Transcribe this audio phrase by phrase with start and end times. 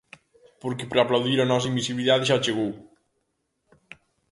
[0.61, 2.71] Porque para aplaudir a nosa invisibilidade xa chegou.